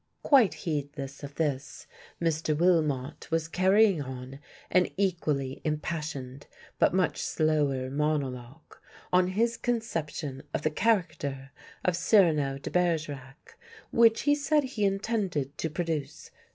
[0.23, 1.85] Quite heedless of this
[2.19, 2.57] Mr.
[2.57, 4.39] Willmott was carrying on
[4.71, 6.47] an equally impassioned
[6.79, 8.77] but much slower monologue
[9.13, 11.51] on his conception of the character
[11.85, 13.59] of Cyrano de Bergerac,
[13.91, 16.31] which he said he intended to produce.